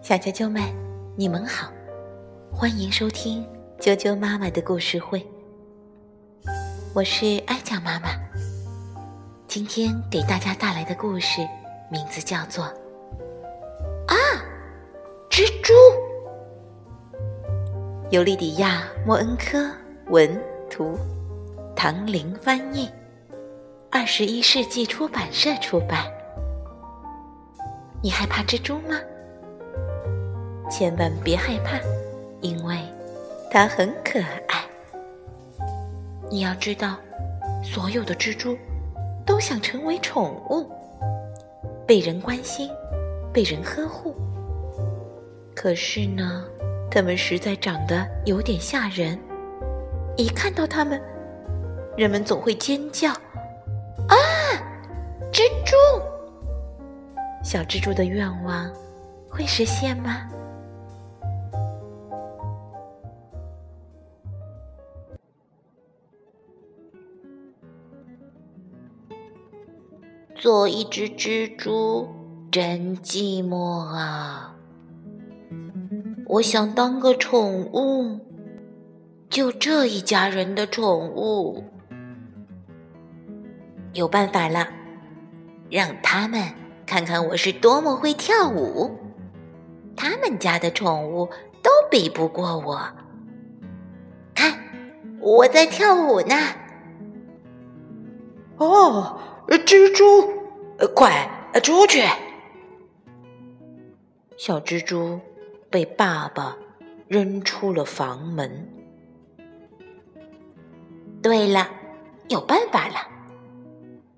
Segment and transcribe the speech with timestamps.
[0.00, 0.62] 小啾啾们，
[1.16, 1.72] 你们好，
[2.52, 3.46] 欢迎收听
[3.78, 5.24] 啾啾妈妈的故事会。
[6.94, 8.08] 我是艾酱妈妈，
[9.48, 11.40] 今天给大家带来的故事
[11.90, 12.64] 名字叫做
[14.06, 14.14] 《啊，
[15.30, 15.72] 蜘蛛》。
[18.10, 19.70] 由莉迪亚·莫恩科
[20.08, 20.38] 文
[20.68, 20.98] 图，
[21.74, 22.90] 唐玲翻译，
[23.90, 26.06] 二十一世纪出版社出版。
[28.02, 28.98] 你害怕蜘蛛吗？
[30.68, 31.78] 千万别害怕，
[32.40, 32.76] 因为
[33.48, 34.18] 它很可
[34.48, 34.64] 爱。
[36.28, 36.96] 你要知道，
[37.62, 38.58] 所有的蜘蛛
[39.24, 40.68] 都想成为宠物，
[41.86, 42.68] 被人关心，
[43.32, 44.16] 被人呵护。
[45.54, 46.44] 可是呢，
[46.90, 49.16] 它们实在长得有点吓人。
[50.16, 51.00] 一看到它们，
[51.96, 53.10] 人们总会尖叫
[54.10, 54.16] ：“啊，
[55.32, 55.76] 蜘蛛！”
[57.42, 58.72] 小蜘蛛的愿望
[59.28, 60.28] 会实现吗？
[70.34, 72.08] 做一只蜘蛛
[72.50, 74.56] 真寂寞啊！
[76.26, 78.18] 我想当个宠物，
[79.28, 81.62] 就这一家人的宠物。
[83.92, 84.66] 有办法了，
[85.70, 86.61] 让他们。
[86.92, 88.98] 看看我是多么会跳舞，
[89.96, 91.24] 他们家的宠物
[91.62, 92.86] 都比不过我。
[94.34, 94.52] 看，
[95.18, 96.36] 我在跳舞呢。
[98.58, 101.30] 哦，蜘蛛，快
[101.62, 102.02] 出去！
[104.36, 105.18] 小蜘蛛
[105.70, 106.54] 被爸爸
[107.08, 108.68] 扔出了房门。
[111.22, 111.70] 对了，
[112.28, 112.96] 有办法了，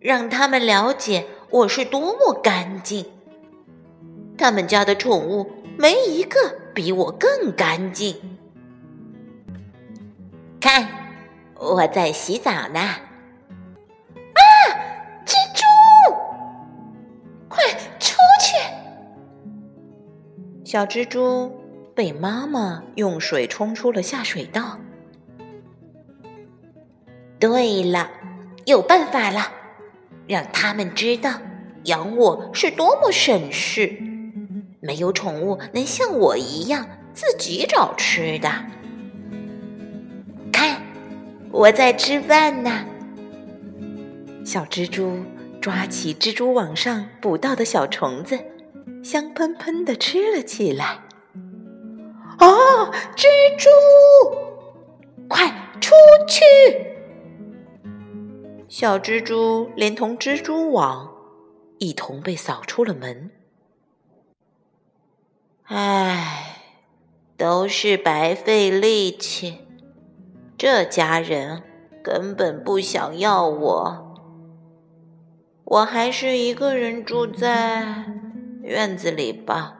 [0.00, 1.28] 让他们了解。
[1.56, 3.06] 我是多么干净！
[4.36, 6.38] 他们家的宠物没一个
[6.74, 8.14] 比我更干净。
[10.60, 10.86] 看，
[11.54, 12.78] 我在洗澡呢。
[12.78, 13.00] 啊，
[15.24, 15.64] 蜘蛛，
[17.48, 17.64] 快
[17.98, 18.54] 出去！
[20.62, 21.50] 小蜘蛛
[21.94, 24.78] 被妈妈用水冲出了下水道。
[27.40, 28.10] 对了，
[28.66, 29.55] 有办法了。
[30.26, 31.40] 让他们知道
[31.84, 33.96] 养我是多么省事，
[34.80, 38.50] 没有宠物能像我一样自己找吃的。
[40.52, 40.82] 看，
[41.50, 42.84] 我在吃饭呢。
[44.44, 45.24] 小蜘蛛
[45.60, 48.38] 抓起蜘蛛网上捕到的小虫子，
[49.02, 51.00] 香喷喷的吃了起来。
[52.38, 52.46] 啊，
[53.16, 53.26] 蜘
[53.58, 53.68] 蛛，
[58.78, 61.10] 小蜘蛛连同蜘蛛网
[61.78, 63.30] 一同被扫出了门。
[65.62, 66.58] 唉，
[67.38, 69.66] 都是白费力气，
[70.58, 71.62] 这家人
[72.04, 74.14] 根本不想要我。
[75.64, 78.04] 我还是一个人住在
[78.60, 79.74] 院子里吧。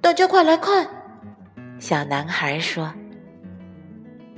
[0.00, 0.88] 大家快来看，
[1.80, 2.94] 小男孩说。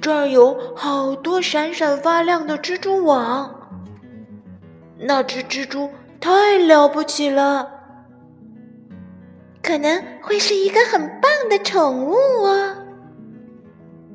[0.00, 3.84] 这儿有好多闪闪发亮的蜘蛛网，
[4.98, 7.70] 那只蜘蛛太了不起了，
[9.62, 12.76] 可能会是一个很棒的宠物哦。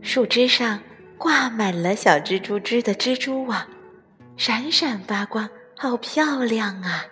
[0.02, 0.80] 树枝上
[1.18, 3.66] 挂满了小蜘蛛织的蜘蛛网，
[4.38, 5.48] 闪闪发光，
[5.78, 7.06] 好漂亮啊！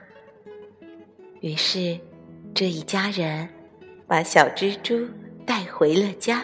[1.42, 2.00] 于是，
[2.56, 3.48] 这一家人
[4.08, 5.08] 把小蜘蛛
[5.46, 6.44] 带回了家。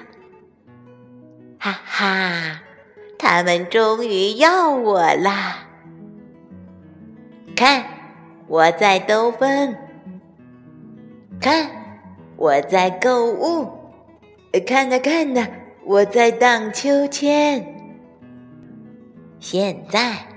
[1.61, 2.61] 哈哈，
[3.17, 5.67] 他们终于要我啦！
[7.53, 7.83] 看，
[8.47, 9.75] 我在兜风；
[11.41, 11.69] 看，
[12.37, 13.67] 我在购物；
[14.65, 15.45] 看呐看呐，
[15.83, 17.75] 我在荡秋千。
[19.41, 20.27] 现在，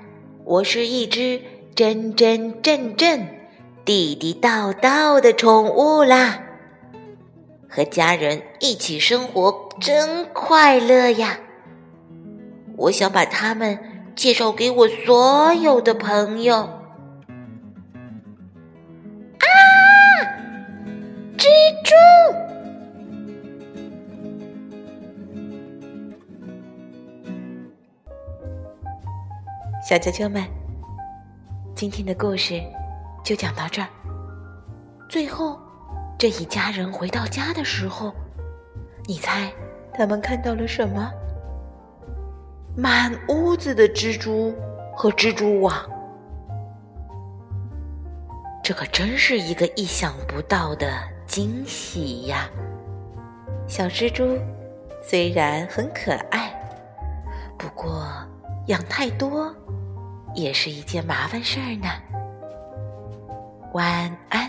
[0.45, 1.41] 我是一只
[1.77, 3.29] 真真正正、
[3.85, 6.43] 地地道道的宠物啦！
[7.75, 11.41] 和家人一起生活真快乐呀！
[12.77, 13.79] 我想把他们
[14.15, 16.57] 介绍给我所有的朋友。
[19.39, 19.49] 啊，
[21.39, 21.47] 蜘
[21.83, 21.95] 蛛！
[29.89, 30.45] 小啾啾们，
[31.75, 32.63] 今天的故事
[33.25, 33.89] 就讲到这儿。
[35.09, 35.59] 最后。
[36.23, 38.15] 这一家人回到家的时候，
[39.09, 39.53] 你猜
[39.93, 41.11] 他们看到了什么？
[42.77, 44.55] 满屋子的蜘蛛
[44.95, 45.75] 和蜘蛛网。
[48.63, 50.97] 这可真是一个意想不到的
[51.27, 52.49] 惊喜呀！
[53.67, 54.39] 小蜘蛛
[55.03, 56.55] 虽然很可爱，
[57.59, 58.07] 不过
[58.69, 59.53] 养太多
[60.37, 61.89] 也是一件麻烦事儿呢。
[63.73, 64.49] 晚安。